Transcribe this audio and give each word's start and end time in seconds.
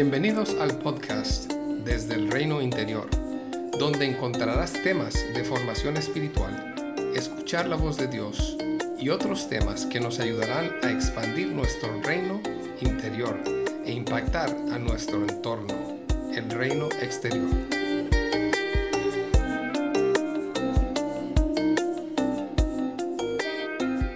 Bienvenidos 0.00 0.54
al 0.60 0.78
podcast 0.78 1.52
Desde 1.84 2.14
el 2.14 2.30
Reino 2.30 2.62
Interior, 2.62 3.10
donde 3.80 4.06
encontrarás 4.06 4.72
temas 4.84 5.12
de 5.34 5.42
formación 5.42 5.96
espiritual, 5.96 6.72
escuchar 7.16 7.66
la 7.66 7.74
voz 7.74 7.96
de 7.96 8.06
Dios 8.06 8.56
y 8.96 9.08
otros 9.08 9.48
temas 9.48 9.86
que 9.86 9.98
nos 9.98 10.20
ayudarán 10.20 10.70
a 10.84 10.92
expandir 10.92 11.48
nuestro 11.48 12.00
reino 12.00 12.40
interior 12.80 13.42
e 13.84 13.90
impactar 13.90 14.50
a 14.70 14.78
nuestro 14.78 15.20
entorno, 15.20 15.74
el 16.32 16.48
reino 16.48 16.88
exterior. 17.02 17.50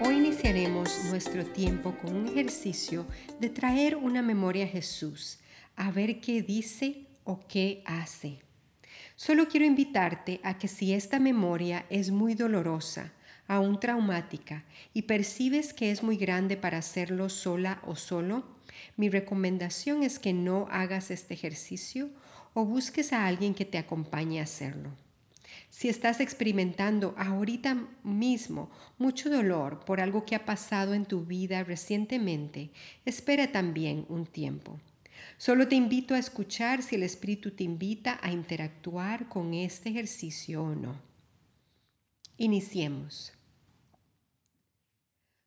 Hoy 0.01 0.15
iniciaremos 0.15 1.07
nuestro 1.11 1.45
tiempo 1.45 1.93
con 2.01 2.15
un 2.15 2.29
ejercicio 2.29 3.05
de 3.41 3.49
traer 3.49 3.97
una 3.97 4.23
memoria 4.23 4.67
a 4.67 4.69
Jesús 4.69 5.41
a 5.77 5.91
ver 5.91 6.21
qué 6.21 6.43
dice 6.43 7.07
o 7.25 7.41
qué 7.47 7.83
hace. 7.87 8.41
Solo 9.17 9.49
quiero 9.49 9.67
invitarte 9.67 10.41
a 10.43 10.59
que 10.59 10.69
si 10.69 10.93
esta 10.93 11.19
memoria 11.19 11.87
es 11.91 12.11
muy 12.11 12.35
dolorosa, 12.35 13.13
aún 13.47 13.79
traumática, 13.79 14.65
y 14.95 15.03
percibes 15.03 15.75
que 15.75 15.91
es 15.91 16.03
muy 16.03 16.17
grande 16.17 16.57
para 16.57 16.79
hacerlo 16.79 17.29
sola 17.29 17.81
o 17.87 17.97
solo, 17.97 18.45
mi 18.97 19.09
recomendación 19.09 20.03
es 20.03 20.19
que 20.19 20.33
no 20.33 20.67
hagas 20.71 21.11
este 21.11 21.35
ejercicio 21.35 22.11
o 22.55 22.65
busques 22.65 23.13
a 23.13 23.27
alguien 23.27 23.55
que 23.55 23.65
te 23.65 23.79
acompañe 23.79 24.41
a 24.41 24.45
hacerlo. 24.45 24.91
Si 25.71 25.89
estás 25.89 26.21
experimentando 26.21 27.15
ahorita 27.17 27.87
mismo 28.05 28.71
mucho 28.99 29.31
dolor 29.31 29.85
por 29.85 30.01
algo 30.01 30.25
que 30.25 30.35
ha 30.35 30.45
pasado 30.45 30.93
en 30.93 31.07
tu 31.07 31.25
vida 31.25 31.65
recientemente, 31.65 32.71
espera 33.07 33.53
también 33.53 34.05
un 34.09 34.27
tiempo. 34.27 34.79
Solo 35.37 35.69
te 35.69 35.77
invito 35.77 36.15
a 36.15 36.19
escuchar 36.19 36.83
si 36.83 36.97
el 36.97 37.03
Espíritu 37.03 37.51
te 37.51 37.65
invita 37.65 38.19
a 38.23 38.31
interactuar 38.31 39.29
con 39.29 39.55
este 39.55 39.91
ejercicio 39.91 40.63
o 40.63 40.75
no. 40.75 41.01
Iniciemos. 42.37 43.33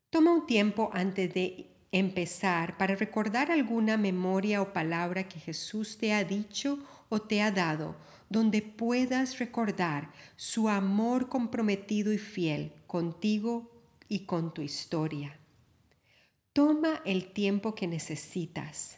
Toma 0.09 0.31
un 0.31 0.45
tiempo 0.45 0.89
antes 0.93 1.33
de 1.33 1.67
empezar 1.91 2.77
para 2.77 2.95
recordar 2.95 3.51
alguna 3.51 3.97
memoria 3.97 4.61
o 4.61 4.73
palabra 4.73 5.27
que 5.27 5.39
Jesús 5.39 5.97
te 5.97 6.13
ha 6.13 6.23
dicho 6.23 6.79
o 7.09 7.21
te 7.21 7.41
ha 7.41 7.51
dado, 7.51 7.95
donde 8.29 8.61
puedas 8.61 9.39
recordar 9.39 10.11
su 10.35 10.67
amor 10.67 11.29
comprometido 11.29 12.11
y 12.11 12.17
fiel 12.17 12.73
contigo 12.87 13.71
y 14.07 14.25
con 14.25 14.53
tu 14.53 14.61
historia. 14.61 15.37
Toma 16.53 17.01
el 17.05 17.31
tiempo 17.33 17.75
que 17.75 17.87
necesitas 17.87 18.97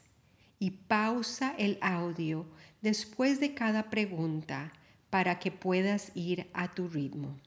y 0.59 0.71
pausa 0.71 1.53
el 1.57 1.77
audio 1.81 2.45
después 2.81 3.39
de 3.39 3.53
cada 3.53 3.89
pregunta 3.89 4.73
para 5.09 5.39
que 5.39 5.51
puedas 5.51 6.11
ir 6.15 6.47
a 6.53 6.73
tu 6.73 6.87
ritmo. 6.87 7.37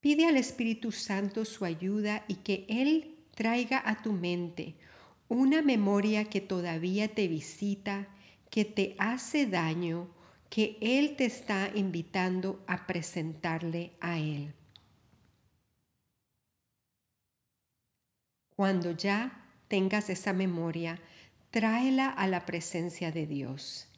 Pide 0.00 0.26
al 0.26 0.36
Espíritu 0.36 0.92
Santo 0.92 1.44
su 1.44 1.64
ayuda 1.64 2.24
y 2.26 2.36
que 2.36 2.64
Él 2.68 3.16
traiga 3.34 3.82
a 3.84 4.02
tu 4.02 4.12
mente 4.12 4.74
una 5.28 5.62
memoria 5.62 6.24
que 6.24 6.40
todavía 6.40 7.14
te 7.14 7.28
visita, 7.28 8.08
que 8.50 8.64
te 8.64 8.96
hace 8.98 9.46
daño, 9.46 10.08
que 10.48 10.76
Él 10.80 11.16
te 11.16 11.26
está 11.26 11.70
invitando 11.74 12.64
a 12.66 12.86
presentarle 12.86 13.92
a 14.00 14.18
Él. 14.18 14.54
Cuando 18.60 18.90
ya 18.90 19.42
tengas 19.68 20.10
esa 20.10 20.34
memoria, 20.34 21.00
tráela 21.50 22.10
a 22.10 22.26
la 22.26 22.44
presencia 22.44 23.10
de 23.10 23.26
Dios. 23.26 23.88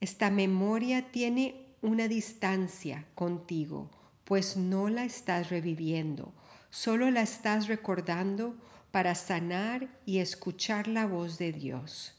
Esta 0.00 0.28
memoria 0.28 1.12
tiene 1.12 1.68
una 1.82 2.08
distancia 2.08 3.06
contigo, 3.14 3.92
pues 4.24 4.56
no 4.56 4.88
la 4.88 5.04
estás 5.04 5.50
reviviendo, 5.50 6.34
solo 6.68 7.12
la 7.12 7.22
estás 7.22 7.68
recordando 7.68 8.56
para 8.90 9.14
sanar 9.14 9.88
y 10.04 10.18
escuchar 10.18 10.88
la 10.88 11.06
voz 11.06 11.38
de 11.38 11.52
Dios. 11.52 12.16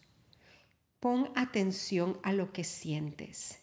Pon 1.01 1.31
atención 1.35 2.17
a 2.23 2.31
lo 2.31 2.53
que 2.53 2.63
sientes. 2.63 3.59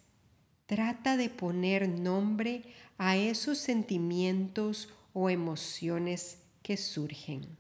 Trata 0.67 1.17
de 1.17 1.31
poner 1.31 1.89
nombre 1.89 2.65
a 2.99 3.17
esos 3.17 3.57
sentimientos 3.57 4.93
o 5.15 5.31
emociones 5.31 6.37
que 6.63 6.77
surgen. 6.77 7.60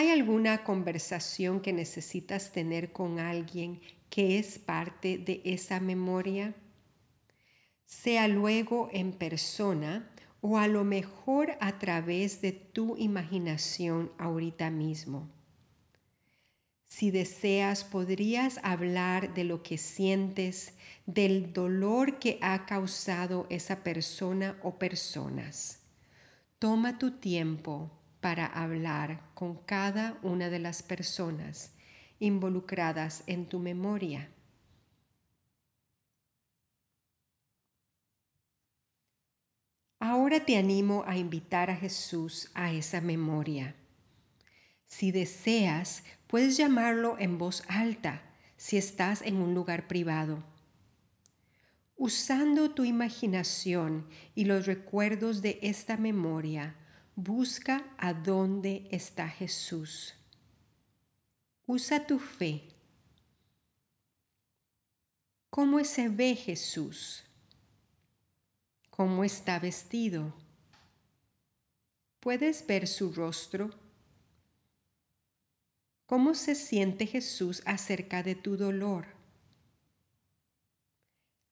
¿Hay 0.00 0.08
alguna 0.08 0.64
conversación 0.64 1.60
que 1.60 1.74
necesitas 1.74 2.52
tener 2.52 2.90
con 2.90 3.18
alguien 3.18 3.82
que 4.08 4.38
es 4.38 4.58
parte 4.58 5.18
de 5.18 5.42
esa 5.44 5.78
memoria? 5.78 6.54
Sea 7.84 8.26
luego 8.26 8.88
en 8.94 9.12
persona 9.12 10.10
o 10.40 10.56
a 10.56 10.68
lo 10.68 10.84
mejor 10.84 11.58
a 11.60 11.78
través 11.78 12.40
de 12.40 12.52
tu 12.52 12.96
imaginación 12.96 14.10
ahorita 14.16 14.70
mismo. 14.70 15.28
Si 16.86 17.10
deseas, 17.10 17.84
podrías 17.84 18.58
hablar 18.62 19.34
de 19.34 19.44
lo 19.44 19.62
que 19.62 19.76
sientes, 19.76 20.72
del 21.04 21.52
dolor 21.52 22.18
que 22.18 22.38
ha 22.40 22.64
causado 22.64 23.46
esa 23.50 23.84
persona 23.84 24.58
o 24.62 24.78
personas. 24.78 25.82
Toma 26.58 26.96
tu 26.96 27.18
tiempo 27.18 27.99
para 28.20 28.46
hablar 28.46 29.20
con 29.34 29.56
cada 29.56 30.18
una 30.22 30.50
de 30.50 30.58
las 30.58 30.82
personas 30.82 31.72
involucradas 32.18 33.24
en 33.26 33.46
tu 33.46 33.58
memoria. 33.58 34.28
Ahora 39.98 40.40
te 40.40 40.56
animo 40.56 41.04
a 41.06 41.18
invitar 41.18 41.70
a 41.70 41.76
Jesús 41.76 42.50
a 42.54 42.72
esa 42.72 43.00
memoria. 43.00 43.74
Si 44.86 45.12
deseas, 45.12 46.02
puedes 46.26 46.56
llamarlo 46.56 47.16
en 47.18 47.36
voz 47.36 47.62
alta 47.68 48.22
si 48.56 48.76
estás 48.76 49.22
en 49.22 49.36
un 49.36 49.54
lugar 49.54 49.88
privado. 49.88 50.42
Usando 51.96 52.70
tu 52.70 52.84
imaginación 52.84 54.06
y 54.34 54.46
los 54.46 54.66
recuerdos 54.66 55.42
de 55.42 55.58
esta 55.60 55.98
memoria, 55.98 56.74
Busca 57.22 57.84
a 57.98 58.14
dónde 58.14 58.88
está 58.90 59.28
Jesús. 59.28 60.14
Usa 61.66 62.06
tu 62.06 62.18
fe. 62.18 62.66
¿Cómo 65.50 65.84
se 65.84 66.08
ve 66.08 66.34
Jesús? 66.34 67.22
¿Cómo 68.88 69.22
está 69.22 69.58
vestido? 69.58 70.32
¿Puedes 72.20 72.66
ver 72.66 72.88
su 72.88 73.12
rostro? 73.12 73.68
¿Cómo 76.06 76.34
se 76.34 76.54
siente 76.54 77.06
Jesús 77.06 77.62
acerca 77.66 78.22
de 78.22 78.34
tu 78.34 78.56
dolor? 78.56 79.08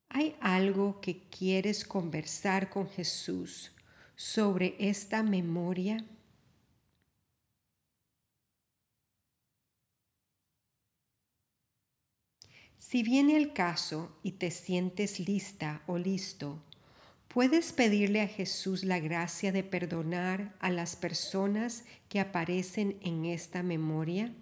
¿Hay 0.09 0.35
algo 0.41 1.03
que 1.03 1.29
quieres 1.29 1.85
conversar 1.85 2.71
con 2.71 2.89
Jesús 2.89 3.73
sobre 4.19 4.75
esta 4.81 5.23
memoria? 5.23 6.05
Si 12.79 13.05
viene 13.05 13.37
el 13.37 13.53
caso 13.53 14.19
y 14.25 14.33
te 14.33 14.51
sientes 14.51 15.21
lista 15.21 15.83
o 15.87 15.99
listo, 15.99 16.61
puedes 17.29 17.73
pedirle 17.73 18.21
a 18.21 18.27
Jesús 18.27 18.83
la 18.83 18.99
gracia 18.99 19.53
de 19.53 19.63
perdonar 19.63 20.57
a 20.59 20.71
las 20.71 20.97
personas 20.97 21.85
que 22.09 22.19
aparecen 22.19 22.99
en 23.03 23.25
esta 23.25 23.63
memoria. 23.63 24.35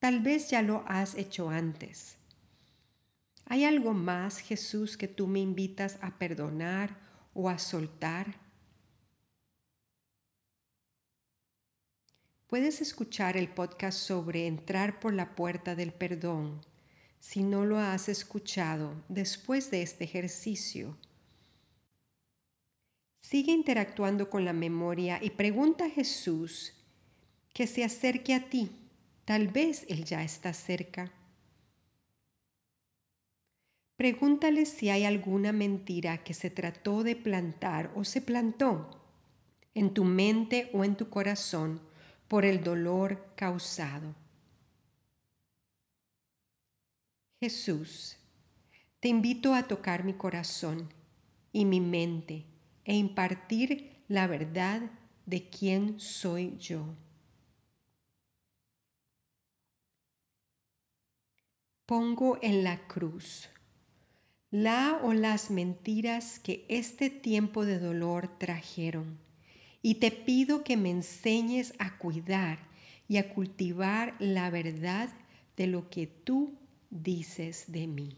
Tal 0.00 0.20
vez 0.20 0.50
ya 0.50 0.60
lo 0.60 0.84
has 0.86 1.14
hecho 1.14 1.48
antes. 1.48 2.16
¿Hay 3.46 3.64
algo 3.64 3.94
más, 3.94 4.38
Jesús, 4.38 4.98
que 4.98 5.08
tú 5.08 5.26
me 5.26 5.40
invitas 5.40 5.98
a 6.02 6.18
perdonar 6.18 6.98
o 7.32 7.48
a 7.48 7.58
soltar? 7.58 8.49
Puedes 12.50 12.80
escuchar 12.80 13.36
el 13.36 13.48
podcast 13.48 13.96
sobre 13.96 14.48
entrar 14.48 14.98
por 14.98 15.14
la 15.14 15.36
puerta 15.36 15.76
del 15.76 15.92
perdón 15.92 16.60
si 17.20 17.44
no 17.44 17.64
lo 17.64 17.78
has 17.78 18.08
escuchado 18.08 19.04
después 19.08 19.70
de 19.70 19.82
este 19.82 20.02
ejercicio. 20.02 20.98
Sigue 23.20 23.52
interactuando 23.52 24.30
con 24.30 24.44
la 24.44 24.52
memoria 24.52 25.20
y 25.22 25.30
pregunta 25.30 25.84
a 25.84 25.90
Jesús 25.90 26.72
que 27.52 27.68
se 27.68 27.84
acerque 27.84 28.34
a 28.34 28.50
ti. 28.50 28.72
Tal 29.24 29.46
vez 29.46 29.86
Él 29.88 30.04
ya 30.04 30.24
está 30.24 30.52
cerca. 30.52 31.12
Pregúntale 33.94 34.66
si 34.66 34.90
hay 34.90 35.04
alguna 35.04 35.52
mentira 35.52 36.24
que 36.24 36.34
se 36.34 36.50
trató 36.50 37.04
de 37.04 37.14
plantar 37.14 37.92
o 37.94 38.02
se 38.02 38.20
plantó 38.20 39.00
en 39.72 39.94
tu 39.94 40.02
mente 40.02 40.68
o 40.72 40.84
en 40.84 40.96
tu 40.96 41.10
corazón 41.10 41.88
por 42.30 42.44
el 42.44 42.62
dolor 42.62 43.34
causado. 43.34 44.14
Jesús, 47.40 48.18
te 49.00 49.08
invito 49.08 49.52
a 49.52 49.64
tocar 49.64 50.04
mi 50.04 50.12
corazón 50.12 50.94
y 51.50 51.64
mi 51.64 51.80
mente 51.80 52.46
e 52.84 52.94
impartir 52.94 54.04
la 54.06 54.28
verdad 54.28 54.92
de 55.26 55.50
quién 55.50 55.98
soy 55.98 56.56
yo. 56.56 56.94
Pongo 61.84 62.38
en 62.42 62.62
la 62.62 62.86
cruz 62.86 63.48
la 64.52 65.00
o 65.02 65.14
las 65.14 65.50
mentiras 65.50 66.38
que 66.38 66.64
este 66.68 67.10
tiempo 67.10 67.64
de 67.64 67.80
dolor 67.80 68.38
trajeron 68.38 69.18
y 69.82 69.96
te 69.96 70.10
pido 70.10 70.62
que 70.62 70.76
me 70.76 70.90
enseñes 70.90 71.74
a 71.78 71.96
cuidar 71.98 72.58
y 73.08 73.16
a 73.16 73.32
cultivar 73.32 74.14
la 74.18 74.50
verdad 74.50 75.10
de 75.56 75.66
lo 75.66 75.90
que 75.90 76.06
tú 76.06 76.58
dices 76.90 77.64
de 77.68 77.86
mí. 77.86 78.16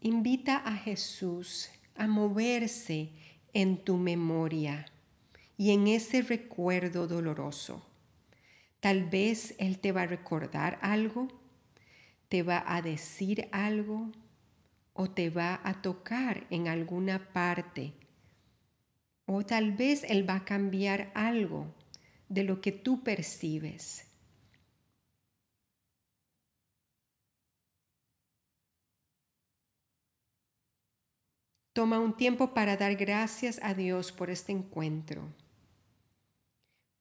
Invita 0.00 0.58
a 0.58 0.76
Jesús 0.76 1.70
a 1.96 2.06
moverse 2.06 3.10
en 3.52 3.82
tu 3.82 3.96
memoria 3.96 4.86
y 5.56 5.72
en 5.72 5.88
ese 5.88 6.22
recuerdo 6.22 7.08
doloroso. 7.08 7.87
Tal 8.80 9.08
vez 9.08 9.54
Él 9.58 9.80
te 9.80 9.92
va 9.92 10.02
a 10.02 10.06
recordar 10.06 10.78
algo, 10.82 11.28
te 12.28 12.42
va 12.42 12.62
a 12.66 12.80
decir 12.80 13.48
algo 13.50 14.12
o 14.92 15.10
te 15.10 15.30
va 15.30 15.60
a 15.64 15.82
tocar 15.82 16.46
en 16.50 16.68
alguna 16.68 17.32
parte. 17.32 17.94
O 19.26 19.44
tal 19.44 19.72
vez 19.72 20.04
Él 20.04 20.28
va 20.28 20.36
a 20.36 20.44
cambiar 20.44 21.10
algo 21.14 21.74
de 22.28 22.44
lo 22.44 22.60
que 22.60 22.72
tú 22.72 23.02
percibes. 23.02 24.04
Toma 31.72 32.00
un 32.00 32.16
tiempo 32.16 32.54
para 32.54 32.76
dar 32.76 32.96
gracias 32.96 33.60
a 33.62 33.72
Dios 33.74 34.10
por 34.10 34.30
este 34.30 34.50
encuentro. 34.52 35.32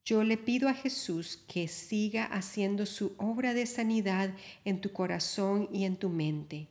Yo 0.08 0.24
le 0.24 0.38
pido 0.38 0.70
a 0.70 0.74
Jesús 0.74 1.44
que 1.50 1.68
siga 1.68 2.24
haciendo 2.24 2.86
su 2.86 3.12
obra 3.18 3.54
de 3.54 3.66
sanidad 3.66 4.34
en 4.64 4.80
tu 4.80 4.94
corazón 4.94 5.68
y 5.74 5.84
en 5.84 5.98
tu 5.98 6.08
mente. 6.08 6.68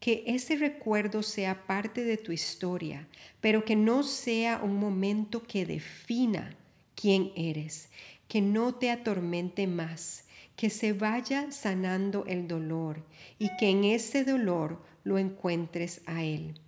Que 0.00 0.24
ese 0.26 0.56
recuerdo 0.56 1.22
sea 1.22 1.64
parte 1.68 2.02
de 2.02 2.16
tu 2.16 2.32
historia, 2.32 3.06
pero 3.40 3.64
que 3.64 3.76
no 3.76 4.02
sea 4.02 4.60
un 4.60 4.80
momento 4.80 5.44
que 5.44 5.64
defina 5.64 6.56
quién 6.96 7.30
eres, 7.36 7.88
que 8.26 8.40
no 8.40 8.74
te 8.74 8.90
atormente 8.90 9.68
más, 9.68 10.24
que 10.56 10.68
se 10.68 10.92
vaya 10.92 11.52
sanando 11.52 12.24
el 12.26 12.48
dolor 12.48 13.06
y 13.38 13.56
que 13.58 13.68
en 13.68 13.84
ese 13.84 14.24
dolor 14.24 14.82
lo 15.04 15.18
encuentres 15.18 16.00
a 16.04 16.24
Él. 16.24 16.58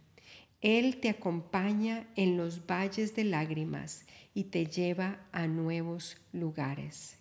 Él 0.60 0.99
te 0.99 1.10
acompaña 1.10 2.06
en 2.14 2.37
los 2.37 2.64
valles 2.67 3.17
de 3.17 3.25
lágrimas 3.25 4.06
y 4.34 4.44
te 4.44 4.66
lleva 4.66 5.20
a 5.32 5.46
nuevos 5.46 6.19
lugares. 6.32 7.16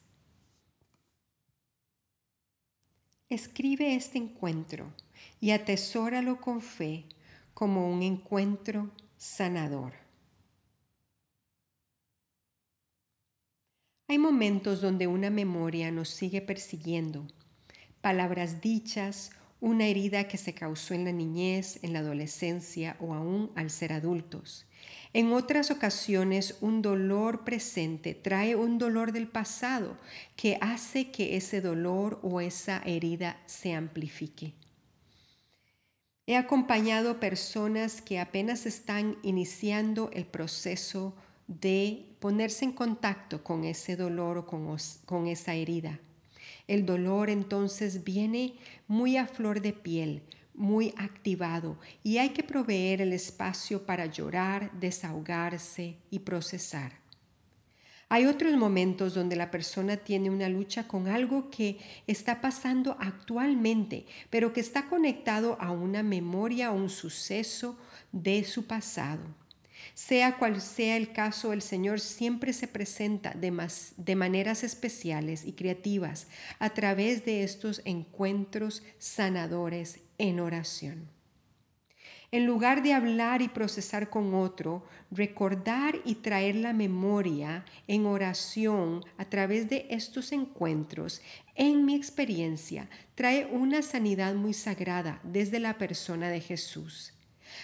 Escribe 3.29 3.95
este 3.95 4.17
encuentro 4.17 4.91
y 5.39 5.51
atesóralo 5.51 6.41
con 6.41 6.61
fe 6.61 7.05
como 7.53 7.89
un 7.89 8.01
encuentro 8.01 8.91
sanador. 9.15 9.93
Hay 14.07 14.17
momentos 14.17 14.81
donde 14.81 15.07
una 15.07 15.29
memoria 15.29 15.91
nos 15.91 16.09
sigue 16.09 16.41
persiguiendo, 16.41 17.25
palabras 18.01 18.59
dichas 18.61 19.31
una 19.63 19.85
herida 19.85 20.27
que 20.27 20.37
se 20.37 20.53
causó 20.53 20.93
en 20.93 21.05
la 21.05 21.13
niñez, 21.13 21.81
en 21.83 21.93
la 21.93 21.99
adolescencia 21.99 22.97
o 22.99 23.13
aún 23.13 23.49
al 23.55 23.69
ser 23.69 23.93
adultos. 23.93 24.65
En 25.13 25.31
otras 25.31 25.69
ocasiones, 25.69 26.57
un 26.61 26.81
dolor 26.81 27.43
presente 27.43 28.15
trae 28.15 28.55
un 28.55 28.79
dolor 28.79 29.11
del 29.11 29.27
pasado 29.27 29.97
que 30.35 30.57
hace 30.59 31.11
que 31.11 31.37
ese 31.37 31.61
dolor 31.61 32.19
o 32.23 32.41
esa 32.41 32.81
herida 32.83 33.37
se 33.45 33.73
amplifique. 33.73 34.53
He 36.25 36.35
acompañado 36.35 37.19
personas 37.19 38.01
que 38.01 38.19
apenas 38.19 38.65
están 38.65 39.17
iniciando 39.23 40.09
el 40.13 40.25
proceso 40.25 41.13
de 41.47 42.05
ponerse 42.19 42.65
en 42.65 42.71
contacto 42.71 43.43
con 43.43 43.65
ese 43.65 43.95
dolor 43.95 44.37
o 44.37 44.45
con, 44.45 44.77
con 45.05 45.27
esa 45.27 45.53
herida. 45.53 45.99
El 46.67 46.85
dolor 46.85 47.29
entonces 47.29 48.03
viene 48.03 48.53
muy 48.87 49.17
a 49.17 49.27
flor 49.27 49.61
de 49.61 49.73
piel, 49.73 50.23
muy 50.53 50.93
activado 50.97 51.77
y 52.03 52.17
hay 52.17 52.29
que 52.29 52.43
proveer 52.43 53.01
el 53.01 53.13
espacio 53.13 53.85
para 53.85 54.05
llorar, 54.05 54.71
desahogarse 54.79 55.97
y 56.09 56.19
procesar. 56.19 57.03
Hay 58.09 58.27
otros 58.27 58.53
momentos 58.55 59.15
donde 59.15 59.35
la 59.35 59.49
persona 59.49 59.97
tiene 59.97 60.29
una 60.29 60.47
lucha 60.47 60.87
con 60.87 61.07
algo 61.07 61.49
que 61.49 61.79
está 62.05 62.41
pasando 62.41 62.95
actualmente, 62.99 64.05
pero 64.29 64.53
que 64.53 64.59
está 64.59 64.87
conectado 64.87 65.57
a 65.59 65.71
una 65.71 66.03
memoria 66.03 66.71
o 66.71 66.75
un 66.75 66.89
suceso 66.89 67.75
de 68.11 68.43
su 68.43 68.67
pasado. 68.67 69.23
Sea 69.95 70.37
cual 70.37 70.61
sea 70.61 70.97
el 70.97 71.11
caso, 71.11 71.53
el 71.53 71.61
Señor 71.61 71.99
siempre 71.99 72.53
se 72.53 72.67
presenta 72.67 73.33
de, 73.33 74.15
maneras 74.15 74.63
especiales 74.63 75.45
y 75.45 75.53
creativas 75.53 76.27
a 76.59 76.69
través 76.69 77.25
de 77.25 77.43
estos 77.43 77.81
encuentros 77.83 78.83
sanadores 78.97 79.99
en 80.23 80.39
oración. 80.39 81.09
En 82.31 82.45
lugar 82.45 82.81
de 82.81 82.93
hablar 82.93 83.41
y 83.41 83.49
procesar 83.49 84.09
con 84.09 84.33
otro, 84.33 84.83
recordar 85.11 85.99
y 86.05 86.15
traer 86.15 86.55
la 86.55 86.71
memoria 86.71 87.65
en 87.87 88.05
oración 88.05 89.03
a 89.17 89.25
través 89.25 89.69
de 89.69 89.85
estos 89.89 90.31
encuentros, 90.31 91.21
en 91.55 91.85
mi 91.85 91.93
experiencia, 91.93 92.89
trae 93.15 93.45
una 93.45 93.81
sanidad 93.81 94.33
muy 94.33 94.53
sagrada 94.53 95.19
desde 95.23 95.59
la 95.59 95.77
persona 95.77 96.29
de 96.29 96.39
Jesús. 96.39 97.12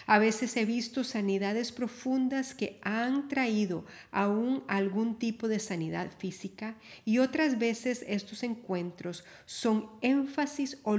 A 0.06 0.20
veces 0.20 0.56
he 0.58 0.66
visto 0.66 1.04
sanidades 1.04 1.72
profundas 1.72 2.54
que 2.54 2.80
han 2.84 3.28
traído 3.28 3.86
aún 4.12 4.64
algún 4.68 5.20
tipo 5.20 5.48
de 5.48 5.60
sanidad 5.60 6.12
física 6.18 6.76
y 7.06 7.20
otras 7.20 7.60
veces 7.60 8.06
estos 8.08 8.44
encuentros 8.44 9.24
son 9.46 9.90
énfasis 10.02 10.80
o 10.84 10.98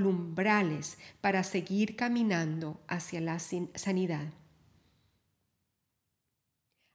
para 1.21 1.43
seguir 1.45 1.97
caminando 1.97 2.81
hacia 2.89 3.21
la 3.21 3.39
sanidad. 3.39 4.33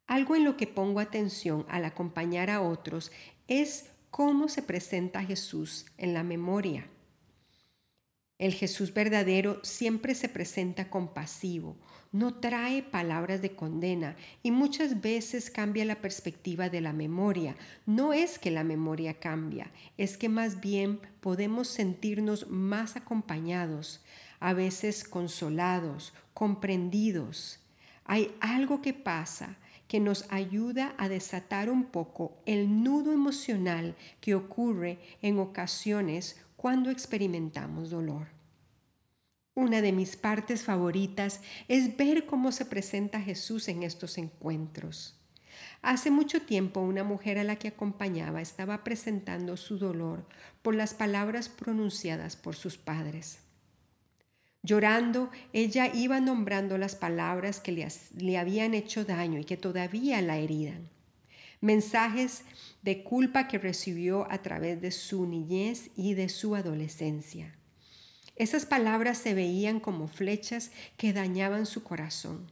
Algo 0.08 0.36
en 0.36 0.44
lo 0.44 0.56
que 0.56 0.68
pongo 0.68 1.00
atención 1.00 1.66
al 1.70 1.86
acompañar 1.86 2.50
a 2.50 2.62
otros 2.62 3.12
es 3.48 3.92
cómo 4.12 4.48
se 4.48 4.62
presenta 4.62 5.24
Jesús 5.24 5.86
en 5.98 6.14
la 6.14 6.24
memoria. 6.24 6.88
El 8.38 8.54
Jesús 8.54 8.94
verdadero 8.94 9.60
siempre 9.64 10.14
se 10.14 10.28
presenta 10.28 10.90
compasivo, 10.90 11.78
no 12.12 12.36
trae 12.36 12.84
palabras 12.84 13.42
de 13.42 13.56
condena 13.56 14.18
y 14.44 14.52
muchas 14.52 15.00
veces 15.00 15.50
cambia 15.50 15.86
la 15.86 16.02
perspectiva 16.02 16.70
de 16.70 16.82
la 16.82 16.92
memoria. 16.92 17.56
No 17.86 18.12
es 18.12 18.38
que 18.38 18.52
la 18.52 18.66
memoria 18.66 19.20
cambia, 19.20 19.72
es 19.98 20.18
que 20.18 20.28
más 20.28 20.60
bien 20.60 21.00
podemos 21.22 21.70
sentirnos 21.70 22.50
más 22.50 22.98
acompañados, 22.98 24.04
a 24.42 24.54
veces 24.54 25.06
consolados, 25.06 26.14
comprendidos. 26.34 27.60
Hay 28.04 28.36
algo 28.42 28.82
que 28.82 28.94
pasa 28.94 29.58
que 29.88 30.00
nos 30.00 30.26
ayuda 30.30 30.94
a 30.98 31.08
desatar 31.10 31.70
un 31.70 31.86
poco 31.86 32.38
el 32.46 32.84
nudo 32.84 33.14
emocional 33.14 33.96
que 34.20 34.36
ocurre 34.36 35.00
en 35.22 35.40
ocasiones 35.40 36.45
cuando 36.56 36.90
experimentamos 36.90 37.90
dolor. 37.90 38.28
Una 39.54 39.82
de 39.82 39.94
mis 39.94 40.18
partes 40.18 40.64
favoritas 40.64 41.42
es 41.68 41.96
ver 41.96 42.26
cómo 42.26 42.52
se 42.52 42.66
presenta 42.66 43.22
Jesús 43.22 43.68
en 43.70 43.84
estos 43.84 44.18
encuentros. 44.18 45.16
Hace 45.82 46.12
mucho 46.12 46.42
tiempo 46.42 46.82
una 46.82 47.04
mujer 47.04 47.38
a 47.38 47.44
la 47.44 47.56
que 47.56 47.70
acompañaba 47.70 48.42
estaba 48.42 48.84
presentando 48.84 49.56
su 49.56 49.78
dolor 49.78 50.26
por 50.62 50.76
las 50.76 50.94
palabras 50.94 51.48
pronunciadas 51.48 52.36
por 52.36 52.56
sus 52.56 52.78
padres. 52.78 53.40
Llorando, 54.64 55.30
ella 55.54 55.94
iba 55.94 56.20
nombrando 56.20 56.78
las 56.78 56.96
palabras 56.96 57.60
que 57.60 57.72
le, 57.72 57.88
le 58.18 58.38
habían 58.38 58.74
hecho 58.74 59.06
daño 59.06 59.40
y 59.40 59.46
que 59.46 59.58
todavía 59.58 60.22
la 60.22 60.38
herían. 60.38 60.90
Mensajes 61.62 62.44
de 62.82 63.04
culpa 63.04 63.48
que 63.48 63.58
recibió 63.58 64.30
a 64.32 64.42
través 64.42 64.82
de 64.82 64.92
su 64.92 65.26
niñez 65.26 65.90
y 65.96 66.14
de 66.14 66.30
su 66.30 66.56
adolescencia. 66.56 67.56
Esas 68.36 68.66
palabras 68.66 69.18
se 69.18 69.34
veían 69.34 69.80
como 69.80 70.08
flechas 70.08 70.72
que 70.98 71.14
dañaban 71.14 71.66
su 71.66 71.84
corazón. 71.84 72.52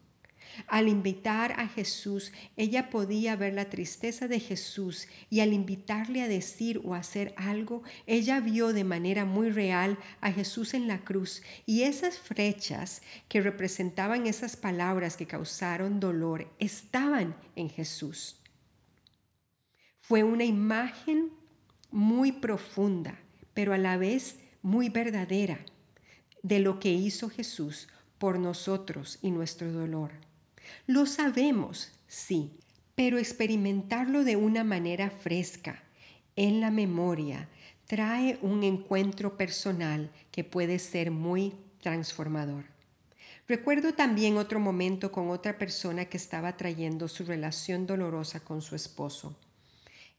Al 0.67 0.88
invitar 0.88 1.53
a 1.60 1.67
Jesús, 1.67 2.31
ella 2.57 2.89
podía 2.89 3.36
ver 3.36 3.53
la 3.53 3.69
tristeza 3.69 4.27
de 4.27 4.39
Jesús 4.39 5.07
y 5.29 5.39
al 5.39 5.51
invitarle 5.51 6.22
a 6.22 6.27
decir 6.27 6.81
o 6.83 6.93
hacer 6.93 7.33
algo, 7.38 7.83
ella 8.05 8.39
vio 8.39 8.72
de 8.72 8.83
manera 8.83 9.25
muy 9.25 9.50
real 9.50 9.98
a 10.22 10.31
Jesús 10.31 10.74
en 10.74 10.88
la 10.88 11.00
cruz 11.00 11.41
y 11.65 11.83
esas 11.83 12.17
flechas 12.17 13.01
que 13.27 13.41
representaban 13.41 14.27
esas 14.27 14.55
palabras 14.55 15.17
que 15.17 15.27
causaron 15.27 16.00
dolor 16.00 16.48
estaban 16.60 17.36
en 17.55 17.69
Jesús. 17.69 18.42
Fue 20.05 20.22
una 20.22 20.43
imagen 20.43 21.31
muy 21.89 22.33
profunda, 22.33 23.17
pero 23.53 23.72
a 23.74 23.77
la 23.77 23.95
vez 23.95 24.38
muy 24.62 24.89
verdadera 24.89 25.60
de 26.41 26.60
lo 26.60 26.81
que 26.81 26.91
hizo 26.91 27.29
Jesús 27.29 27.88
por 28.17 28.38
nosotros 28.38 29.17
y 29.22 29.31
nuestro 29.31 29.72
dolor. 29.72 30.12
Lo 30.88 31.05
sabemos, 31.05 31.93
sí, 32.05 32.51
pero 32.95 33.17
experimentarlo 33.17 34.25
de 34.25 34.36
una 34.36 34.65
manera 34.65 35.10
fresca, 35.10 35.81
en 36.36 36.60
la 36.60 36.69
memoria, 36.69 37.48
trae 37.88 38.38
un 38.41 38.63
encuentro 38.63 39.38
personal 39.38 40.12
que 40.31 40.43
puede 40.43 40.79
ser 40.79 41.12
muy 41.12 41.53
transformador. 41.79 42.65
Recuerdo 43.48 43.93
también 43.93 44.36
otro 44.36 44.60
momento 44.60 45.13
con 45.13 45.29
otra 45.29 45.57
persona 45.57 46.03
que 46.05 46.17
estaba 46.17 46.57
trayendo 46.57 47.07
su 47.07 47.24
relación 47.24 47.88
dolorosa 47.88 48.41
con 48.41 48.62
su 48.62 48.75
esposo. 48.75 49.38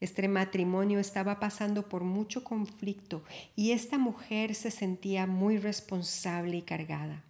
Este 0.05 0.29
matrimonio 0.29 0.99
estaba 0.99 1.41
pasando 1.41 1.89
por 1.89 2.05
mucho 2.05 2.45
conflicto 2.45 3.25
y 3.57 3.71
esta 3.71 3.97
mujer 3.97 4.55
se 4.55 4.71
sentía 4.71 5.27
muy 5.27 5.57
responsable 5.57 6.59
y 6.59 6.61
cargada. 6.61 7.25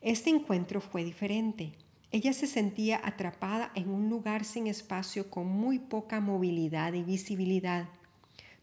Este 0.00 0.30
encuentro 0.30 0.80
fue 0.80 1.02
diferente. 1.02 1.72
Ella 2.12 2.32
se 2.32 2.46
sentía 2.46 3.00
atrapada 3.02 3.72
en 3.74 3.88
un 3.88 4.08
lugar 4.08 4.44
sin 4.44 4.68
espacio 4.68 5.28
con 5.28 5.48
muy 5.48 5.80
poca 5.80 6.20
movilidad 6.20 6.92
y 6.92 7.02
visibilidad. 7.02 7.88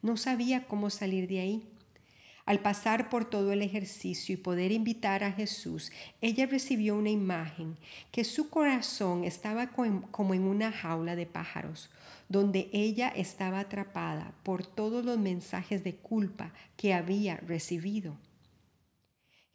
No 0.02 0.16
sabía 0.16 0.66
cómo 0.66 0.90
salir 0.90 1.28
de 1.28 1.42
ahí. 1.42 1.64
Al 2.46 2.60
pasar 2.60 3.10
por 3.10 3.24
todo 3.26 3.52
el 3.52 3.62
ejercicio 3.62 4.34
y 4.34 4.38
poder 4.38 4.72
invitar 4.72 5.24
a 5.26 5.34
Jesús, 5.34 5.92
ella 6.22 6.46
recibió 6.46 6.96
una 6.96 7.10
imagen 7.10 7.78
que 8.12 8.24
su 8.24 8.50
corazón 8.50 9.26
estaba 9.26 9.68
como 9.68 10.34
en 10.34 10.44
una 10.44 10.72
jaula 10.72 11.18
de 11.18 11.26
pájaros, 11.26 11.90
donde 12.34 12.68
ella 12.74 13.10
estaba 13.10 13.60
atrapada 13.60 14.34
por 14.42 14.66
todos 14.66 15.06
los 15.06 15.20
mensajes 15.20 15.84
de 15.84 15.96
culpa 15.98 16.52
que 16.76 16.96
había 16.96 17.38
recibido. 17.38 18.18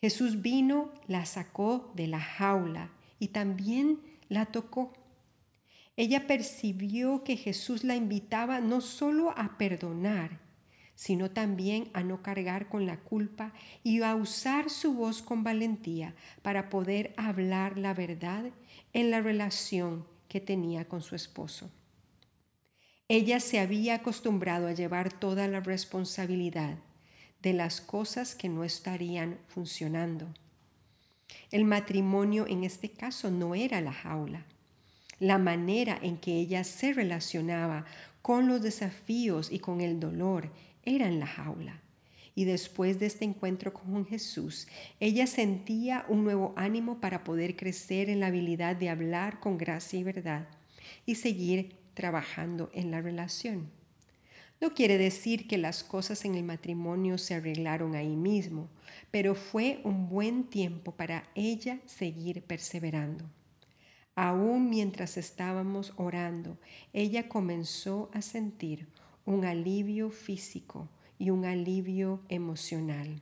Jesús 0.00 0.42
vino, 0.42 0.92
la 1.08 1.26
sacó 1.26 1.92
de 1.96 2.06
la 2.06 2.20
jaula 2.20 2.92
y 3.18 3.28
también 3.28 3.98
la 4.28 4.46
tocó. 4.46 4.92
Ella 5.96 6.28
percibió 6.28 7.24
que 7.24 7.36
Jesús 7.36 7.82
la 7.82 7.96
invitaba 7.96 8.60
no 8.60 8.80
solo 8.80 9.36
a 9.36 9.58
perdonar, 9.58 10.38
sino 10.94 11.32
también 11.32 11.90
a 11.94 12.04
no 12.04 12.22
cargar 12.22 12.68
con 12.68 12.86
la 12.86 13.00
culpa 13.00 13.52
y 13.82 14.02
a 14.02 14.14
usar 14.14 14.70
su 14.70 14.94
voz 14.94 15.20
con 15.20 15.42
valentía 15.42 16.14
para 16.42 16.68
poder 16.68 17.12
hablar 17.16 17.76
la 17.76 17.92
verdad 17.92 18.52
en 18.92 19.10
la 19.10 19.20
relación 19.20 20.06
que 20.28 20.40
tenía 20.40 20.86
con 20.86 21.02
su 21.02 21.16
esposo. 21.16 21.72
Ella 23.10 23.40
se 23.40 23.58
había 23.58 23.94
acostumbrado 23.94 24.66
a 24.66 24.72
llevar 24.72 25.10
toda 25.10 25.48
la 25.48 25.60
responsabilidad 25.60 26.76
de 27.40 27.54
las 27.54 27.80
cosas 27.80 28.34
que 28.34 28.50
no 28.50 28.64
estarían 28.64 29.38
funcionando. 29.48 30.26
El 31.50 31.64
matrimonio 31.64 32.46
en 32.46 32.64
este 32.64 32.90
caso 32.90 33.30
no 33.30 33.54
era 33.54 33.80
la 33.80 33.94
jaula. 33.94 34.44
La 35.20 35.38
manera 35.38 35.98
en 36.02 36.18
que 36.18 36.34
ella 36.34 36.64
se 36.64 36.92
relacionaba 36.92 37.86
con 38.20 38.46
los 38.46 38.60
desafíos 38.60 39.50
y 39.50 39.58
con 39.58 39.80
el 39.80 40.00
dolor 40.00 40.52
era 40.84 41.08
en 41.08 41.18
la 41.18 41.26
jaula. 41.26 41.80
Y 42.34 42.44
después 42.44 43.00
de 43.00 43.06
este 43.06 43.24
encuentro 43.24 43.72
con 43.72 44.06
Jesús, 44.06 44.68
ella 45.00 45.26
sentía 45.26 46.04
un 46.08 46.24
nuevo 46.24 46.52
ánimo 46.56 47.00
para 47.00 47.24
poder 47.24 47.56
crecer 47.56 48.10
en 48.10 48.20
la 48.20 48.26
habilidad 48.26 48.76
de 48.76 48.90
hablar 48.90 49.40
con 49.40 49.56
gracia 49.56 49.98
y 49.98 50.04
verdad 50.04 50.46
y 51.06 51.14
seguir 51.14 51.74
trabajando 51.98 52.70
en 52.74 52.92
la 52.92 53.00
relación. 53.00 53.72
No 54.60 54.72
quiere 54.72 54.98
decir 54.98 55.48
que 55.48 55.58
las 55.58 55.82
cosas 55.82 56.24
en 56.24 56.36
el 56.36 56.44
matrimonio 56.44 57.18
se 57.18 57.34
arreglaron 57.34 57.96
ahí 57.96 58.14
mismo, 58.14 58.68
pero 59.10 59.34
fue 59.34 59.80
un 59.82 60.08
buen 60.08 60.44
tiempo 60.44 60.92
para 60.92 61.24
ella 61.34 61.80
seguir 61.86 62.44
perseverando. 62.44 63.24
Aún 64.14 64.70
mientras 64.70 65.16
estábamos 65.16 65.92
orando, 65.96 66.56
ella 66.92 67.28
comenzó 67.28 68.10
a 68.14 68.22
sentir 68.22 68.86
un 69.24 69.44
alivio 69.44 70.10
físico 70.10 70.88
y 71.18 71.30
un 71.30 71.44
alivio 71.44 72.22
emocional. 72.28 73.20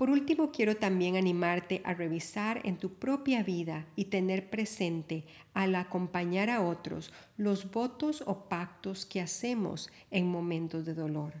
Por 0.00 0.08
último, 0.08 0.50
quiero 0.50 0.78
también 0.78 1.16
animarte 1.16 1.82
a 1.84 1.92
revisar 1.92 2.62
en 2.64 2.78
tu 2.78 2.94
propia 2.94 3.42
vida 3.42 3.86
y 3.96 4.06
tener 4.06 4.48
presente 4.48 5.26
al 5.52 5.74
acompañar 5.74 6.48
a 6.48 6.62
otros 6.62 7.12
los 7.36 7.70
votos 7.70 8.24
o 8.26 8.48
pactos 8.48 9.04
que 9.04 9.20
hacemos 9.20 9.90
en 10.10 10.26
momentos 10.26 10.86
de 10.86 10.94
dolor. 10.94 11.34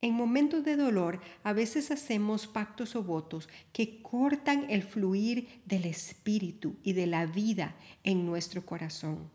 En 0.00 0.14
momentos 0.14 0.64
de 0.64 0.74
dolor 0.74 1.20
a 1.44 1.52
veces 1.52 1.92
hacemos 1.92 2.48
pactos 2.48 2.96
o 2.96 3.04
votos 3.04 3.48
que 3.72 4.02
cortan 4.02 4.68
el 4.68 4.82
fluir 4.82 5.62
del 5.64 5.84
espíritu 5.84 6.74
y 6.82 6.92
de 6.92 7.06
la 7.06 7.26
vida 7.26 7.76
en 8.02 8.26
nuestro 8.26 8.66
corazón. 8.66 9.30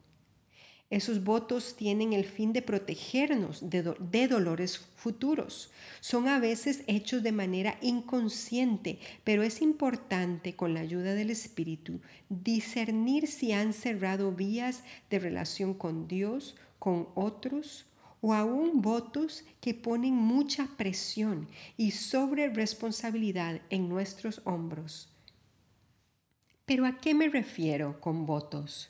Esos 0.90 1.26
votos 1.26 1.76
tienen 1.76 2.14
el 2.14 2.24
fin 2.24 2.54
de 2.54 2.62
protegernos 2.62 3.70
de, 3.70 4.28
dolores 4.30 4.78
futuros. 4.96 5.70
Son 6.00 6.30
a 6.30 6.40
veces 6.40 6.84
hechos 6.88 7.24
de 7.24 7.34
manera 7.34 7.78
inconsciente, 7.82 9.00
pero 9.26 9.44
es 9.44 9.62
importante 9.62 10.56
con 10.56 10.74
la 10.74 10.80
ayuda 10.80 11.14
del 11.14 11.30
Espíritu 11.30 12.00
discernir 12.30 13.28
si 13.28 13.52
han 13.52 13.74
cerrado 13.74 14.32
vías 14.32 14.84
de 15.10 15.20
relación 15.20 15.74
con 15.74 16.08
Dios, 16.08 16.56
con 16.80 17.10
otros 17.16 17.86
o 18.22 18.34
aún 18.34 18.82
votos 18.82 19.44
que 19.60 19.74
ponen 19.74 20.14
mucha 20.14 20.68
presión 20.78 21.50
y 21.76 21.92
sobre 21.92 22.48
responsabilidad 22.50 23.62
en 23.70 23.90
nuestros 23.90 24.42
hombros. 24.46 25.10
Pero 26.66 26.86
¿a 26.86 26.98
qué 26.98 27.14
me 27.14 27.28
refiero 27.28 28.00
con 28.00 28.26
votos? 28.26 28.90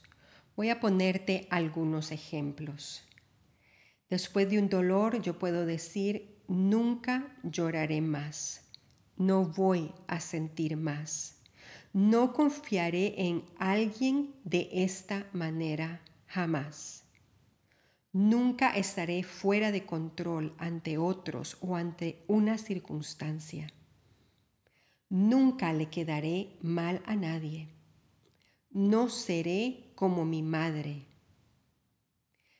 Voy 0.57 0.71
a 0.71 0.79
ponerte 0.79 1.47
algunos 1.51 2.11
ejemplos. 2.11 3.03
Después 4.09 4.49
de 4.49 4.57
un 4.57 4.69
dolor 4.69 5.21
yo 5.21 5.37
puedo 5.37 5.67
decir, 5.67 6.41
nunca 6.47 7.37
lloraré 7.43 8.01
más, 8.01 8.67
no 9.17 9.45
voy 9.45 9.93
a 10.07 10.19
sentir 10.19 10.75
más, 10.75 11.43
no 11.93 12.33
confiaré 12.33 13.27
en 13.27 13.43
alguien 13.59 14.33
de 14.45 14.67
esta 14.71 15.27
manera 15.31 16.01
jamás. 16.25 17.05
Nunca 18.11 18.75
estaré 18.75 19.21
fuera 19.21 19.71
de 19.71 19.85
control 19.85 20.55
ante 20.57 20.97
otros 20.97 21.57
o 21.61 21.75
ante 21.75 22.23
una 22.27 22.57
circunstancia. 22.57 23.71
Nunca 25.07 25.71
le 25.71 25.89
quedaré 25.91 26.57
mal 26.63 27.03
a 27.05 27.15
nadie. 27.15 27.69
No 28.71 29.09
seré 29.09 29.86
como 29.97 30.25
mi 30.25 30.43
madre. 30.43 31.07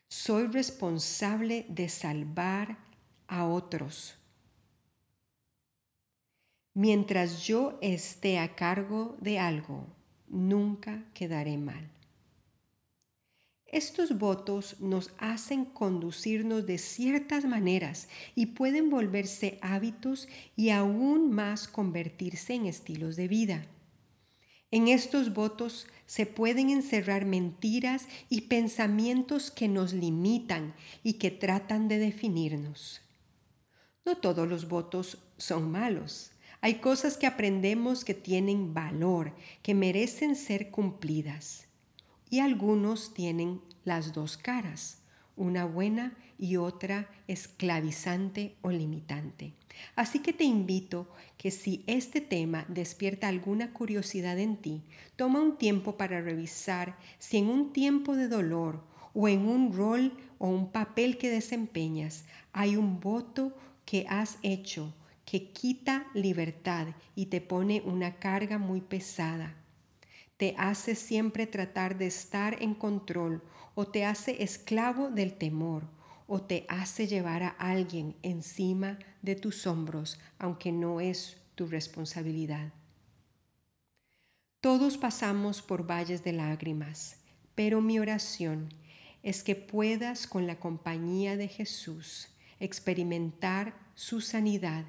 Soy 0.10 0.48
responsable 0.48 1.68
de 1.70 1.88
salvar 1.88 2.80
a 3.28 3.46
otros. 3.46 4.16
Mientras 6.74 7.44
yo 7.44 7.78
esté 7.82 8.40
a 8.40 8.56
cargo 8.56 9.18
de 9.22 9.38
algo, 9.38 9.86
nunca 10.28 11.04
quedaré 11.14 11.58
mal. 11.58 11.88
Estos 13.68 14.18
votos 14.18 14.80
nos 14.80 15.12
hacen 15.20 15.64
conducirnos 15.64 16.66
de 16.66 16.80
ciertas 16.80 17.46
maneras 17.46 18.10
y 18.34 18.48
pueden 18.48 18.90
volverse 18.90 19.60
hábitos 19.62 20.28
y 20.56 20.72
aún 20.72 21.30
más 21.32 21.68
convertirse 21.68 22.56
en 22.56 22.66
estilos 22.66 23.16
de 23.16 23.28
vida. 23.28 23.68
En 24.70 24.90
estos 24.90 25.34
votos 25.34 25.88
se 26.06 26.26
pueden 26.26 26.70
encerrar 26.70 27.26
mentiras 27.26 28.08
y 28.30 28.42
pensamientos 28.42 29.50
que 29.50 29.68
nos 29.68 29.94
limitan 29.94 30.74
y 31.04 31.14
que 31.14 31.32
tratan 31.32 31.88
de 31.88 32.00
definirnos. 32.00 33.02
No 34.06 34.18
todos 34.18 34.48
los 34.48 34.68
votos 34.68 35.20
son 35.38 35.72
malos. 35.72 36.32
Hay 36.62 36.76
cosas 36.76 37.18
que 37.18 37.28
aprendemos 37.28 38.04
que 38.04 38.14
tienen 38.14 38.74
valor, 38.74 39.34
que 39.62 39.74
merecen 39.74 40.36
ser 40.36 40.72
cumplidas. 40.72 41.68
y 42.30 42.40
algunos 42.40 43.14
tienen 43.14 43.62
las 43.86 44.12
dos 44.12 44.36
caras, 44.36 45.00
una 45.38 45.64
buena 45.64 46.18
y 46.38 46.58
otra 46.58 47.10
esclavizante 47.28 48.56
o 48.62 48.72
limitante. 48.72 49.54
Así 49.96 50.20
que 50.20 50.34
te 50.34 50.44
invito 50.44 51.08
que 51.38 51.52
si 51.52 51.84
este 51.88 52.22
tema 52.22 52.66
despierta 52.68 53.28
alguna 53.28 53.74
curiosidad 53.74 54.40
en 54.40 54.58
ti, 54.58 54.82
toma 55.16 55.42
un 55.42 55.58
tiempo 55.58 55.98
para 55.98 56.22
revisar 56.22 56.98
si 57.20 57.38
en 57.38 57.50
un 57.50 57.74
tiempo 57.74 58.16
de 58.16 58.28
dolor 58.28 58.84
o 59.14 59.28
en 59.28 59.48
un 59.48 59.74
rol 59.74 60.14
o 60.40 60.48
un 60.48 60.72
papel 60.72 61.18
que 61.18 61.30
desempeñas 61.30 62.26
hay 62.54 62.76
un 62.76 63.00
voto 63.00 63.56
que 63.86 64.06
has 64.10 64.38
hecho 64.42 64.94
que 65.26 65.50
quita 65.50 66.08
libertad 66.14 66.88
y 67.14 67.26
te 67.26 67.42
pone 67.42 67.82
una 67.86 68.16
carga 68.16 68.58
muy 68.58 68.80
pesada. 68.80 69.56
Te 70.38 70.56
hace 70.58 70.96
siempre 70.96 71.48
tratar 71.48 71.98
de 71.98 72.08
estar 72.08 72.62
en 72.64 72.74
control 72.74 73.44
o 73.76 73.86
te 73.86 74.06
hace 74.06 74.42
esclavo 74.42 75.10
del 75.10 75.34
temor 75.34 75.97
o 76.28 76.42
te 76.42 76.66
hace 76.68 77.08
llevar 77.08 77.44
a 77.44 77.50
alguien 77.58 78.16
encima 78.22 79.00
de 79.22 79.36
tus 79.36 79.66
hombros, 79.66 80.20
aunque 80.38 80.72
no 80.72 81.02
es 81.02 81.38
tu 81.56 81.68
responsabilidad. 81.68 82.74
Todos 84.62 84.98
pasamos 84.98 85.62
por 85.62 85.90
valles 85.90 86.24
de 86.24 86.34
lágrimas, 86.34 87.18
pero 87.56 87.82
mi 87.82 88.00
oración 88.00 88.70
es 89.24 89.44
que 89.44 89.56
puedas 89.56 90.28
con 90.28 90.46
la 90.46 90.60
compañía 90.60 91.38
de 91.38 91.48
Jesús 91.48 92.28
experimentar 92.60 93.76
su 93.96 94.22
sanidad, 94.22 94.86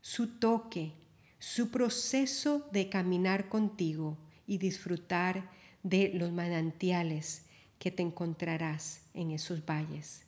su 0.00 0.38
toque, 0.38 0.92
su 1.38 1.70
proceso 1.70 2.68
de 2.72 2.88
caminar 2.88 3.48
contigo 3.48 4.16
y 4.46 4.58
disfrutar 4.58 5.50
de 5.82 6.10
los 6.14 6.32
manantiales 6.32 7.46
que 7.78 7.90
te 7.90 8.02
encontrarás 8.02 9.02
en 9.14 9.30
esos 9.30 9.64
valles. 9.64 10.25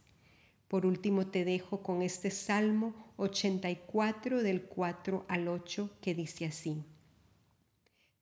Por 0.69 0.85
último 0.85 1.27
te 1.27 1.47
dejo 1.47 1.83
con 1.83 2.03
este 2.03 2.31
Salmo 2.31 2.95
84 3.17 4.43
del 4.43 4.63
4 4.63 5.25
al 5.27 5.49
8 5.49 5.91
que 6.03 6.15
dice 6.15 6.45
así. 6.45 6.85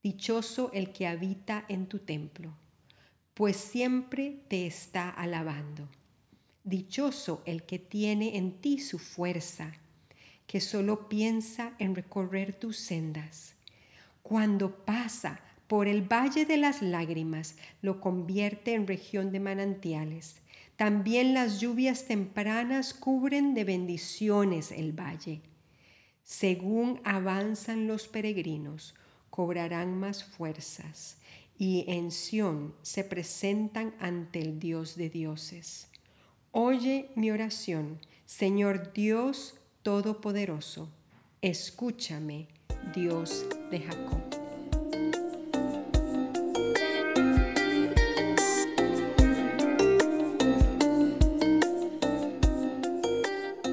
Dichoso 0.00 0.70
el 0.72 0.92
que 0.92 1.08
habita 1.08 1.64
en 1.68 1.86
tu 1.86 1.98
templo, 1.98 2.52
pues 3.34 3.56
siempre 3.56 4.38
te 4.46 4.64
está 4.64 5.10
alabando. 5.10 5.88
Dichoso 6.62 7.42
el 7.46 7.64
que 7.64 7.80
tiene 7.80 8.36
en 8.36 8.52
ti 8.60 8.78
su 8.78 9.00
fuerza, 9.00 9.72
que 10.46 10.60
solo 10.60 11.08
piensa 11.08 11.74
en 11.80 11.96
recorrer 11.96 12.52
tus 12.54 12.76
sendas. 12.76 13.54
Cuando 14.22 14.84
pasa 14.84 15.40
por 15.66 15.88
el 15.88 16.02
valle 16.02 16.46
de 16.46 16.58
las 16.58 16.80
lágrimas, 16.80 17.56
lo 17.82 18.00
convierte 18.00 18.74
en 18.74 18.86
región 18.86 19.32
de 19.32 19.40
manantiales 19.40 20.36
también 20.76 21.32
las 21.32 21.60
lluvias 21.60 22.04
tempranas 22.04 22.92
cubren 22.92 23.54
de 23.54 23.64
bendiciones 23.64 24.70
el 24.72 24.92
valle. 24.92 25.42
Según 26.22 27.00
avanzan 27.04 27.86
los 27.86 28.08
peregrinos, 28.08 28.94
cobrarán 29.30 29.98
más 29.98 30.24
fuerzas 30.24 31.18
y 31.58 31.84
en 31.88 32.10
Sión 32.10 32.74
se 32.82 33.04
presentan 33.04 33.94
ante 34.00 34.40
el 34.40 34.58
Dios 34.58 34.96
de 34.96 35.08
dioses. 35.08 35.88
Oye 36.52 37.10
mi 37.16 37.30
oración, 37.30 38.00
Señor 38.26 38.92
Dios 38.92 39.54
Todopoderoso, 39.82 40.90
escúchame, 41.42 42.48
Dios 42.92 43.46
de 43.70 43.80
Jacob. 43.80 44.45